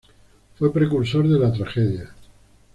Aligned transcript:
Fue 0.57 0.73
precursor 0.73 1.27
de 1.27 1.37
la 1.37 1.53
tragedia. 1.53 2.09